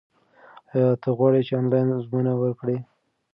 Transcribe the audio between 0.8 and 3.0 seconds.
ته غواړې چې آنلاین ازموینه ورکړې؟